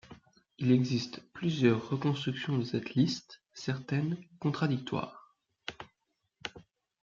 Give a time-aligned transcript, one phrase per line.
[0.57, 5.37] Il existe plusieurs reconstructions de cette liste, certaines contradictoires.